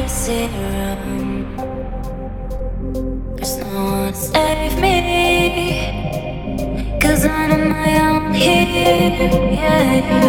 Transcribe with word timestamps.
crazy 0.00 0.46
room. 0.46 1.56
There's 3.34 3.56
no 3.58 3.66
one 3.66 4.12
to 4.12 4.18
save 4.18 4.78
me. 4.80 4.96
Cause 7.00 7.24
I'm 7.26 7.50
on 7.52 7.68
my 7.70 7.98
own 8.06 8.32
here. 8.32 9.28
Yeah, 9.58 10.28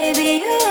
baby, 0.00 0.44
you 0.44 0.67